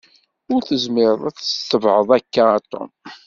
[0.53, 2.89] Ur tezmireḍ ad tt-tetebεeḍ akka a Tom.